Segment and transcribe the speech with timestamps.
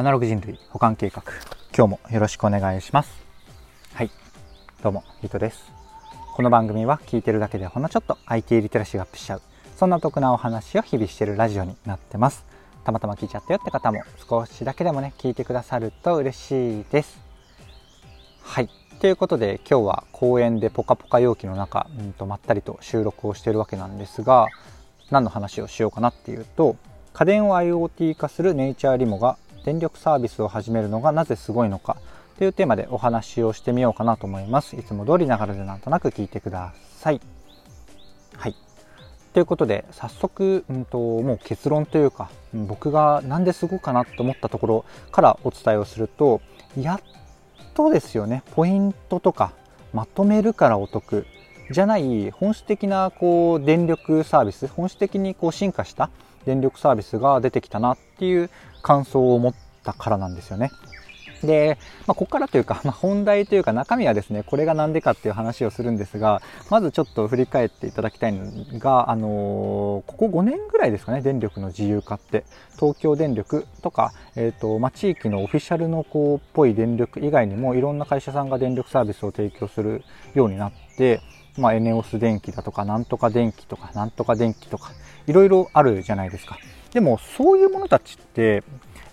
[0.00, 1.22] アナログ人類保管計画。
[1.76, 3.22] 今日もよろしくお願いします。
[3.92, 4.10] はい。
[4.82, 5.70] どうもヒートです。
[6.34, 9.42] この番組は聞いてるだけでほんのちょっと IT リテラシーがアップしちゃう。
[9.76, 12.46] そんな得なお話を日々してるラジオになってます。
[12.82, 17.20] たまたま聞いちゃったよって方も少しだけでもね聞いてくださると嬉しいです。
[18.42, 18.70] はい。
[19.02, 24.46] ということで今日は公園でポカポカ陽気の中、うんとまったりと収録をしているわけなんですが
[25.10, 26.76] 何の話をしようかなっていうと
[27.12, 31.96] 家電を IoT 化するネイチャーリモが電力サービスを始めるのがなぜすごいのか
[32.38, 34.76] というテーマでお話をしてみようかなと思います。
[34.76, 37.20] いつも通りながらでなんとなく聞いてください。
[38.36, 38.54] はい。
[39.32, 46.40] ということで早速、うんと、もう結論というか僕が何ですごくかなと思ったところからお伝えをすると
[46.76, 47.00] やっ
[47.74, 49.52] とですよねポイントとか
[49.92, 51.26] まとめるからお得
[51.70, 56.10] じゃない本質的なこう電力サービス本質的にこう進化した
[56.44, 58.50] 電力サービスが出てきたなっていう
[58.82, 59.54] 感想を持っ
[59.84, 60.70] たからなんですよね。
[61.42, 72.44] で、まあ、ここからというか、 まあ、本題というか中身はですね、これが何でかっていう話をするんですが、まずちょっと振り返っていただきたいのが、あのー、ここ5年ぐらいですかね、電力の自由化って。
[72.78, 80.02] 東京電力とか、えっ、ー、と、まあ、地域のオフィシャルのこう、っぽい電力以外にも、いろんな会社さんが電力サービスを提供する
[80.34, 81.20] ようになって、
[81.58, 84.92] まあ、エネオス電気だとか、なんとか電気とか、なんとか電気とか、
[85.26, 86.58] いろいろあるじゃないですか。
[86.92, 88.62] でも、そういうものたちって、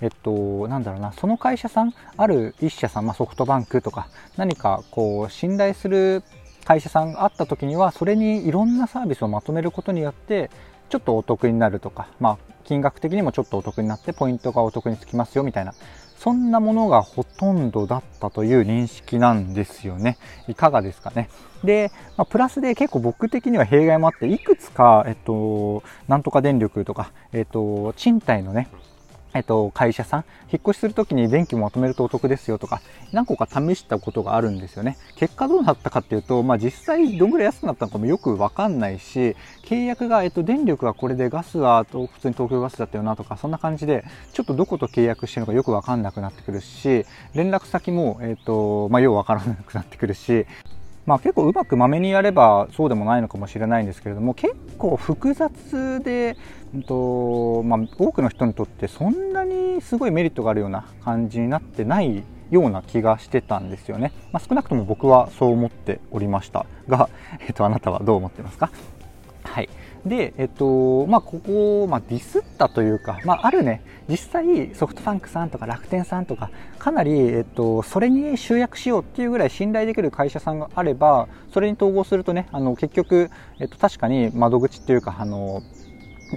[0.01, 6.23] えっと、なんだろうな、その会社さん、ある一社さん、まあ、ソフトバンクとか、何かこう、信頼する
[6.65, 10.51] 会社さんがあった時には、それにいろんなサービスをまとめることによって、
[10.89, 15.73] ちょっとお得になるとか、まあ、金額的にもちょっとお得になって、ポイントがお得につきますよ、みたいな、
[16.17, 20.17] そんなものがほとんどだったという認識なんですよね。
[20.47, 21.29] いかがですかね。
[21.63, 28.67] で、まあ、プラスで結構僕的には弊害もあって、いくつか、えっと、なんとか電力とか、えっと、賃貸のね、
[29.37, 34.97] えっと、会社さん、引っ越しするときに電気もまとめるとお得ですよとか、何個か試したことがあるんですよね。
[35.15, 44.03] 結果どうなったかっていうと、まあ実際どんぐらい安くなったのかもよくわかんないし、契約が、えっと、電力はこれでガスは普通に東京ガスだったよなとか、そんな感じで、
[44.33, 47.05] ちょっとどこと契約してるのかよくわかんなくなってくるし、
[47.35, 50.47] 連絡先も、えっと、まあようわからなくなってくるし、
[51.07, 56.37] まあ、結構うまくまめにやればそうでもないのかもしれないんですけれども結構複雑で、
[56.75, 68.69] うんとまあ、多くの人にとってそんなにすごいメリットがあるような感じになってないような気がしてたんですよね、まあ、少なくとも僕はそう思っておりましたが、えっと、あなたはどう思ってますか？
[69.43, 69.69] はい。
[70.07, 83.29] で、えっと、まあ、ここを、まあ、ディスったというか、まあ、あるね、実際、ソフトバンクさんとか楽天さんとか、かなり、えっと、それに集約しようっていうぐらい信頼できる会社さんがあれば、それに統合するとね、あの、結局、
[83.59, 85.61] えっと、確かに窓口っていうか、あの、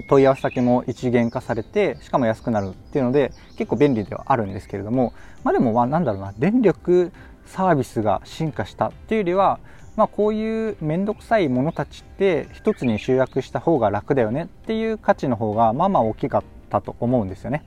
[0.07, 7.11] 問い合わせ先も一元化されて、しかも安くなるっていうので、結構便利ではあるんですけれども、まあでも、まあなんだろうな、電力
[7.45, 9.59] サービスが進化したっていうよりは、
[9.95, 17.63] まあ、こういう面倒くさいものたちって一つに集約した方が楽だよねっていう価値の方がまあまあ大きかったと思うんですよね。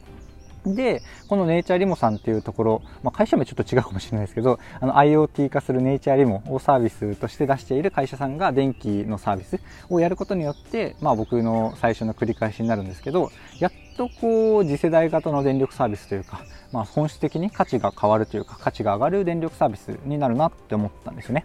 [0.67, 9.61] で、このネイチャーリモさんっていうところ、まあ、会社名ちょっと違うかもしれないですけど、あの IoT 化するネイチャーリモをサービスとして出している会社さんが電気のサービス
[9.91, 13.31] をやることによって、まあ僕の最初の繰り返しになるんですけど、
[13.61, 16.41] やっとこう次世代型の電力サービスというか、
[16.73, 21.45] まあ本質的に価値が変わるというか、価値が上がる電力サービスになるなって思ったんですよね。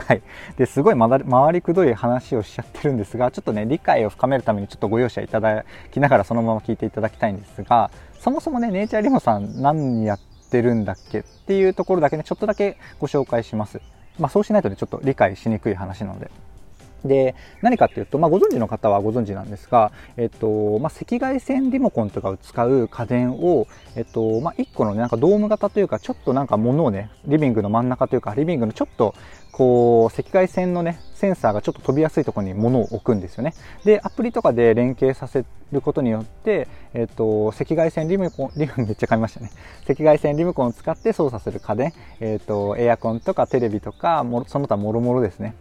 [0.00, 0.22] はい。
[0.56, 13.80] で、すごい回りくどい話をしちゃってるんですが、ちょっとね、理解を深めるためにちょっとご容赦いただきながらそのまま聞いていただきたいんですが、そもそもね、ネイチャーリモさん何やってるんだっけっていうところだけね、ちょっとだけご紹介します。
[14.18, 16.30] まあそうしないとね、ちょっと理解しにくい話なので。
[17.04, 23.66] で、何かっていうと、まあ、ご存知の方はご存知なんですが、えっと、まあ、赤外線リモコンとかを使う家電を、
[23.96, 29.14] えっと、まあ、1個のね、なんかドーム型というか、ちょっとなんか物をね、リビングの真ん中というか、リビングのちょっと、
[29.52, 33.52] こう、赤外線のね、センサーがちょっと飛びやすいところに物を置くんですよね。
[33.84, 39.50] で、アプリとかで連携させることによって、えっと、赤外線リモコン、リモ めっちゃ噛みましたね。
[39.88, 45.54] 赤外線リモコンを使って操作する家電、えっと、エアコンとかテレビとか、その他もろもろですね。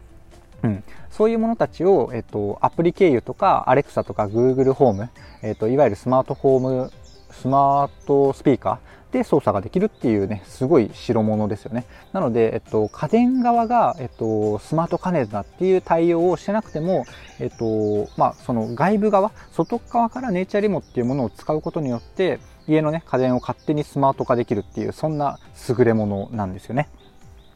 [0.64, 5.10] うん、そういうものたちを、えっと、アプリ経由とか、アレクサとか Google ホーム、
[5.42, 6.92] えっと、いわゆるスマートホーム、
[7.32, 11.86] スマートスピーカーで操作ができるっていうね、すごい代物ですよね。
[12.14, 17.06] なので、えっと、家電側が、えっと、スマート家電だっていう対応をしてなくても、
[17.40, 26.88] えっと、まあ、その外部側、外側からネイチャーリモっていうものを使うことによって、家のね、家電を勝手にスマート化できるっていう、そんな優れものなんですよね。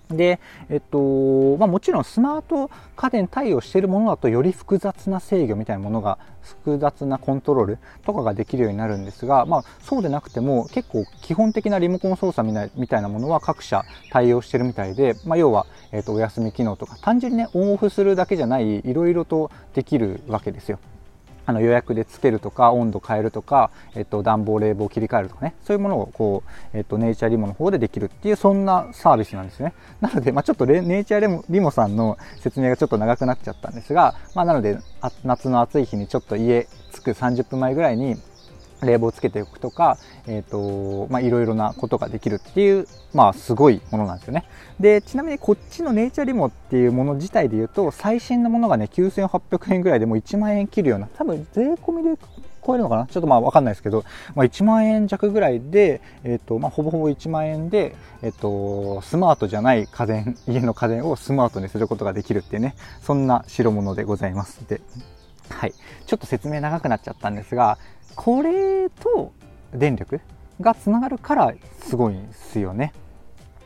[0.09, 0.39] で、
[0.69, 20.79] えっと、まあもちろんスマート家電対応しているものだとより複雑な制御みたいなものが、複雑なコントロールとかができるようになるんですが、まあそうでなくても結構基本的なリモコン操作みたいなものは各社対応してるみたいで、まあ要は、えっと、お休み機能とか、単純にね、オンオフするだけじゃない、いろいろとできるわけですよ。
[21.45, 25.55] あの予約でつけるとか温度変えるとか、えっと、暖房冷房切り替えるとかね。
[25.63, 26.43] そういうものをこ
[26.73, 29.73] う、えっと、ネイチャーリモの方でできるっていうそんなサービスなんですね。
[30.01, 34.79] なので、まあ、ちょっとネイチャーリモさんの説明がちょっと長くなっちゃったんですが、まあ、なので
[35.23, 38.15] 夏の暑い日にちょっと家着く30分前ぐらいに
[38.83, 39.97] 冷房をつけておくとか、
[40.27, 44.45] えっ、ー、と、まあ、いろいろなことができるっていう、まあ、すごいものなんですよね。
[44.79, 52.17] で、ちなみにこっちのネイチャーリモっていうもの自体で言うと、最新のものがね、9800円ぐらいでもう1万円切るような、多分税込みで
[52.65, 53.05] 超えるのかな？
[53.05, 54.03] ちょっとまあわかんないですけど、
[54.35, 64.67] まあ、1万円弱ぐらいで、えっ、ー、と、まあ、ほぼほぼ1万円で、えっ、ー、と、スマートじゃない家電、家の家電をスマートにすることができるっていうね、そんな代物でございます。
[64.67, 64.81] で、
[65.49, 65.73] はい。
[66.05, 67.77] ちょっと説明長くなっちゃったんですが、
[68.15, 69.33] これと
[69.73, 70.21] 電力
[70.61, 72.93] がつながるからすごいんですよね。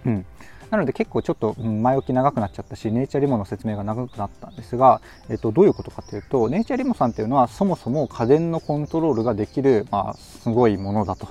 [0.06, 0.25] うん。
[0.69, 11.29] なので結構ちょっと前置き長くなっちゃったし、ネイチャーリモの説明が長くなったんですが、えっと、どういうことかというと、ネイチャーリモさんっていうのはそもそも家電のコントロールができる、まあ、すごいものだと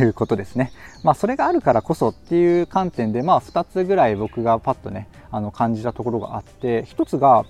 [0.00, 0.72] いうことですね。
[1.02, 7.44] まあ、それがあるからこそっていう観点で、まあ、2つぐらい僕がパッとね、あの、感じたところがあって、1つが、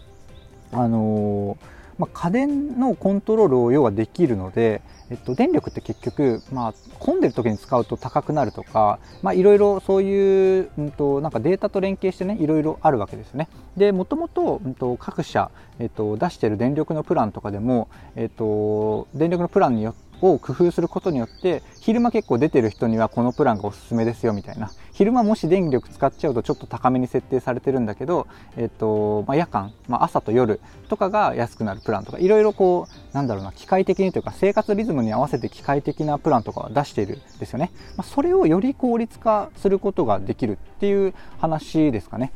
[0.73, 13.49] あのーまあ、家電のコントロールを要はできるので、えっと、電力って結局、まあ、混んでる時に使うと高くなるとか、ま、いろいろそういう、うんと、なんかデータと連携してね、いろいろあるわけですね。
[13.77, 42.33] で、もともと、うんと、各社、えっと、出してる電力のプランとかでも、えっと、電力のプランによって、を工夫することによって昼間結構出てる人にはこのプランがおすすめですよみたいな昼間もし電力使っちゃうとちょっと高めに設定されてるんだけど、えっとまあ、夜間、まあ、朝と夜とかが安くなるプランとかいろいろこうなんだろうな機械的にというか生活リズムに合わせて機械的なプランとかは出しているんですよね、まあ、それをより効率化することができるっていう話ですかね。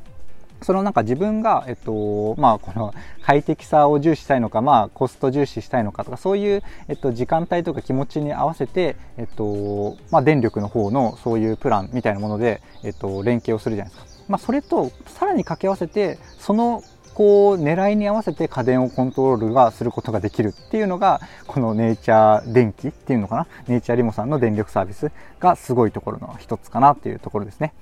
[0.64, 14.12] そのなんか自分が、えっと、まあ、この快適さを重視したいのか、まあ、コスト重視したいのかとか、そういう、えっと、時間帯とか気持ちに合わせて、えっと、まあ、電力の方のそういうプランみたいなもので、えっと、連携をするじゃないですか。
[14.28, 16.82] まあ、それと、さらに掛け合わせて、その
[17.14, 23.46] こう狙いに合わせて家電をコントロールがすることができるっていうのがこのネイチャー電気っていうのかな？
[23.68, 27.74] ネイチャーリモさんの電力サービスがすごいところの一つかなっていうところですね。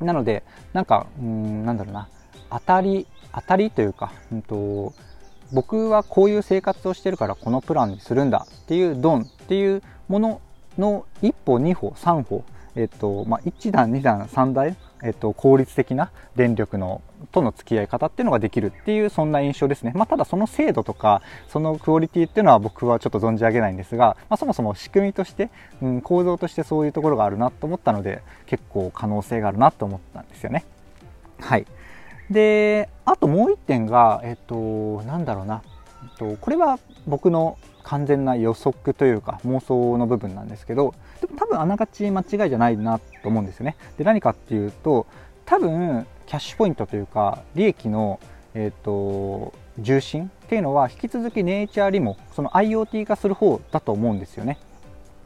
[0.00, 0.42] なので、
[0.72, 2.08] なんか、うん、なんだろうな、
[2.50, 4.92] 当たり、当たりというか、うんと、
[5.52, 10.40] 僕はこういう生活をしてるからこのプランにするんだっていうドンっていうもの
[10.78, 12.44] の1歩、2歩、3歩、
[12.76, 17.02] えっと、まあ、1段、2段、3段、えっと、効率的な電力の
[17.32, 19.92] との付き合い方っていうのができるっていうそんな印象ですね。
[19.94, 25.50] まあ、ただその精度とかそのクオリティっていうのは僕はちょっと存じ上げないんですが、まあ、そもそも仕組みとして、
[25.82, 30.64] うん、構造としてそういうところがあるなと思ったので結構可能性があるなと思ったんですよね。
[31.40, 31.66] はい。
[32.30, 35.62] で、あともう一点が、えっと、なんだろうな。
[36.02, 43.76] えっと、これは僕の完全な予測というか妄想の部分なんですけど、でも多分あながち間違いじゃないなと思うんですよね。
[43.96, 45.06] で、何かっていうと、
[45.46, 48.20] 多分キャッシュポイントというか、利益の、
[48.52, 54.58] えっと、重心っていうのは引き続きネイチャーリモ、その IoT 化する方だと思うんですよね。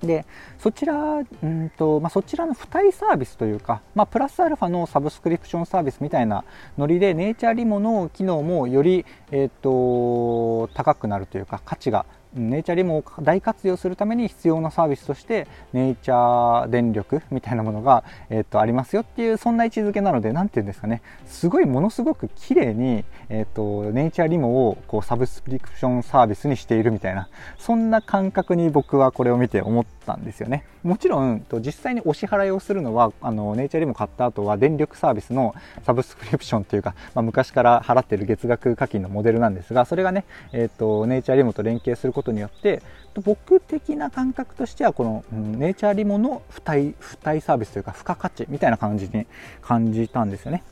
[0.00, 0.24] で、
[0.58, 6.44] そちら、うんと、まあ、そちらの付帯サービスというか、まあ、プラスアルファのサブスクリプションサービスみたいな
[6.78, 21.02] ノリで、ネイチャーリモの機能もより、えっ、ー、と、高くなるというか、価値がネイチャーリモを大活用するために必要なサービスとしてネイチャー電力みたいなものが、えー、とありますよっていうそんな位置づけなので何て言うんですかね。
[21.26, 30.64] すごいものすごく綺麗に、えーと、ネイチャーリモをこうサブスクリプションサービスにしているみたいなそんな感覚に僕はこれを見て思ったんですよね。
[30.82, 42.82] もちろん実際にお支払いをするのはあのネイチャーリモ買った後は電力サービスのサブスクリプションというか、まあ、昔から払ってる月額課金のモデルなんですがそれがね、えーとネイチャーリモと連携することことによって
[43.24, 49.26] 僕的な感覚としてはこの、うん、ネイチャーリモの付帯付帯サービスというか付加価値みたいな感じに
[49.60, 50.62] 感じたんですよね。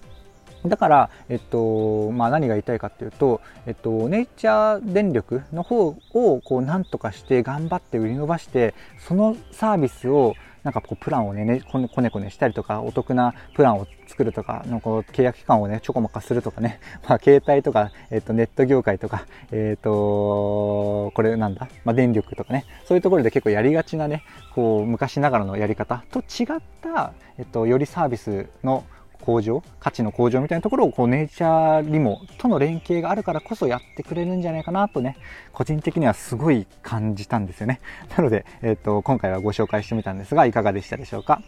[0.67, 22.65] だから、えっと、まあ何が言いたいかっていうと、えっと、ネイチャー電力の方をこう何とかして頑張って売り伸ばして、そのサービスをなんかこうプランをねねこねこねしたりとかお得なプランを作るとかのこう契約期間をねちょこまかするとかね、 まあ、携帯とか、えっとネット業界とか、えっとこれなんだ、まあ、電力とかね。
[22.85, 24.25] そういうところで結構やりがちなね
[24.55, 28.85] こう昔ながらのやり方と違った、えっと、よりサービスの
[29.21, 35.17] 向上価値の向上みたいなところをこうネイチャーリモとの連携があるからこそやってくれるんじゃないかなとね
[35.53, 37.81] 個人的にはすごい感じたんですよね。
[38.17, 41.43] なので、えーと、今回はご紹介してみたんですがいかがでしたでしょうか？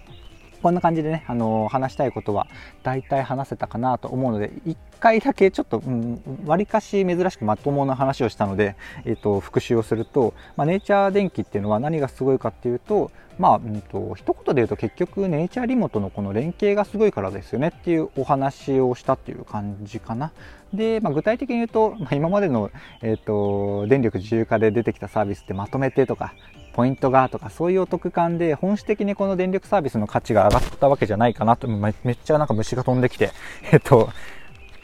[0.62, 2.46] こんな感じでね、あのー、話したいことは
[2.84, 20.32] 大体話せたかなと思うので、一回だけちょっと、うん、割かし珍しくまともな話をしたので、えっ、ー、と、復習をすると、まあ、ネイチャー電気っていうのは何がすごいかっていうと、まあ、うんと、一言で言うと結局ネイチャーリモートのこの連携がすごいからですよねっていうお話をしたっていう感じかな。
[20.72, 22.70] で、まあ、具体的に言うと、まあ、今までの、
[23.02, 26.34] えーと、電力自由化で出てきたサービスってまとめてとか、
[26.72, 33.30] ポイントがとかそういうお得感で本質的にこの電力サービスの価値が上がったわけじゃないかなと、めっちゃなんか虫が飛んできて、
[33.70, 34.10] えっ、ー、と、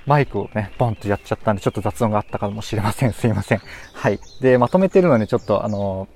[0.09, 3.13] マイクをね、ボンとやっちゃったんで、ちょっと雑音があったかもしれません。
[3.13, 3.61] すいません。
[3.93, 4.19] はい。
[4.41, 6.09] で、まとめてるので、ちょっとあの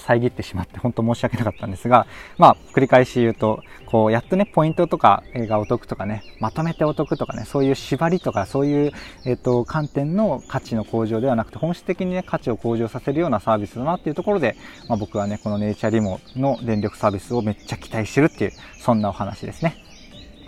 [0.00, 2.06] 遮ってしまって本当申し訳なかったんですが、
[2.38, 8.92] まあ、繰り返し言うと、こう、やっとね、ポイントとかがお得とかね、まとめてお得とかね、そういう縛りとか、そういう、
[9.26, 14.56] えっ、と、観点の価値の向上ではなくて、本質的にね、価値を向上させるようなサービスだなっていうところで、
[14.88, 19.89] まあ、僕はね、このネイチャーリモの電力サービスをめっちゃ期待してるっていう、そんなお話ですね。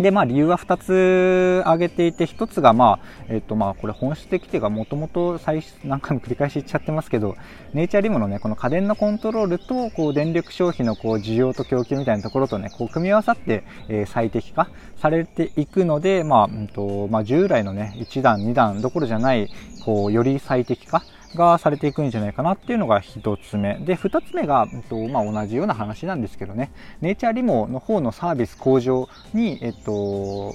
[0.03, 7.37] で、まあ理由は2つ挙げていて、1つがまあ、えっ、とまあこれ本質的っていうか、もともと最何回も繰り返し言っちゃってますけど、
[7.73, 19.49] ネイチャーリムのね、この家電のコントロールと、こう電力消費のこう需要と供給みたいなところとね、こう組み合わさって、えー、最適化されていくので、まあ、うんと、まあ従来のね、1段、2段どころじゃない、
[19.85, 21.03] こう、より最適化
[21.35, 23.77] がされていくんじゃないかなっていうのが一つ目。
[23.77, 26.71] で、二つ目が、えっと、まあ、同じような話なんですけどね、
[27.01, 30.55] ネイチャーリモの方のサービス向上に、えっと、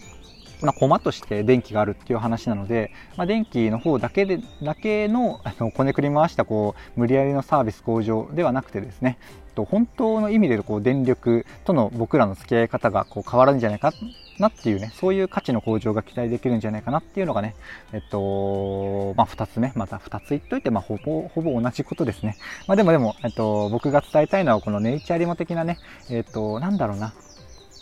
[0.61, 9.17] まあ、コマとして電気があるっていう話なので、まあ、電気の方だけで、だけの、あの、こねくり回した、こう、無理やりのサービス向上ではなくてですね、
[9.57, 13.91] と本当の意味でこう電力との僕らの付き合い方がこう変わるんじゃないか
[14.37, 17.55] なっていうね、そういう価値の向上が期待できるんじゃないかなっていうのがね、
[17.91, 22.37] えっと、まあ、二つ目、また二つ言っといて、まあ、ほぼ、ほぼ同じことですね。
[22.67, 25.79] まあ、でもでも、えっと、僕が伝えたいのはこのネイチャーリモ的なね、
[26.11, 27.13] えっと、なんだろうな、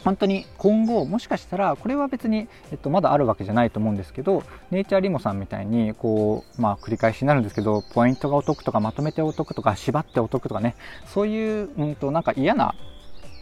[0.06, 10.76] 本当に今後もしかしたらこれは別に、えっと、まだあるわけじゃないと思うんですけどネイチャーリモさんみたいにこうまあ繰り返しになるんですけどポイントがお得とかまとめてお得とか縛ってお得とかね
[11.08, 12.76] そういう、うんと、なんか嫌な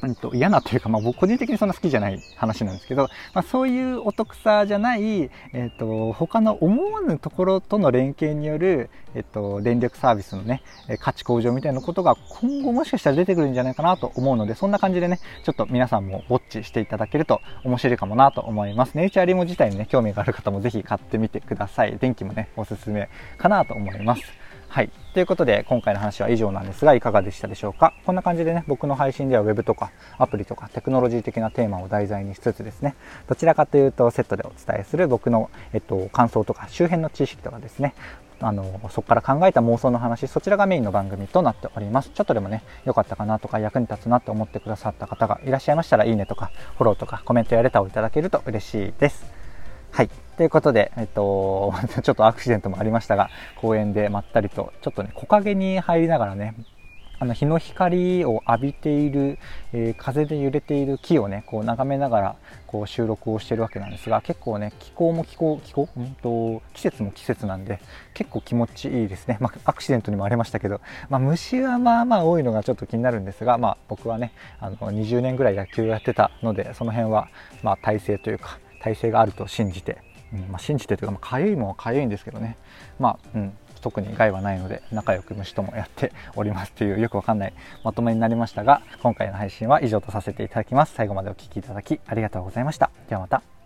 [0.03, 10.61] うんと、嫌なというか、まあ僕個人的にそんな好きじゃない話なんですけど、まあそういうお得さじゃない、えっ、と、他の思わぬところとの連携による、えっ、と、電力サービスのね、
[10.99, 18.95] 価値向上みたいなことが今後もしかしたら出てくるんじゃないかなと思うので、そんな感じでね、ちょっと皆さんもウォッチしていただけると面白いかもなと思います。
[18.95, 21.97] ネイチャーリモ自体にね、興味がある方もぜひ買ってみてください。
[21.97, 24.23] 電気もね、おすすめかなと思います。
[24.73, 24.89] はい。
[25.13, 27.93] ということで、今回の話は以上なんですが、いかがでしたでしょうか？
[28.07, 32.95] こんな感じでね、僕の配信では Web とかアプリとかテクノロジー的なテーマを題材にしつつですね、
[33.27, 37.93] どちらかというとセットでお伝えする僕の、えっと、感想とか周辺の知識とかですね、
[38.39, 42.09] あの、そこから考えた妄想の話、そちらがメインの番組となっております。
[42.09, 49.23] ちょっとでもね、良かったかなとか役に立つなと思ってくださった方がいらっしゃいましたら、いいねとか、フォローとか、コメントやレターをいただけると嬉しいです。
[49.91, 50.09] はい。
[50.37, 53.29] ということで、えっと、 ちょっとアクシデントもありましたが、
[53.61, 56.55] 公園でまったりと、ちょっとね、木陰に入りながらね、
[57.19, 59.37] あの日の光を浴びている、
[59.71, 62.35] えー、風で揺れている木をね、こう眺めながら
[62.67, 67.79] こう収録をしてるわけなんですが、結構ね、気候も気候、気候、うんと、季節も季節なんで、
[68.13, 69.37] 結構気持ちいいですね。
[69.39, 77.29] まあ、アクシデントにもありましたけど、まあ、虫はまあまあ多いのがちょっと気になるんですが、まあ、僕はね、あの、20年ぐらい野球をやってたので、その辺は、
[77.61, 79.97] まあ、体制というか、体制があると信じて、
[80.33, 82.57] うんまあ、信じてというか、まあ、痒いもんは痒いんですけどね、
[82.99, 90.93] まあ、うん、特に害はないので仲良く虫ともやっておりますというよくわかんないまとめになりましたが今回の配信は以上とさせていただきます。
[90.95, 92.89] 最後までお聴きいただきありがとうございました。
[93.09, 93.62] ではまた。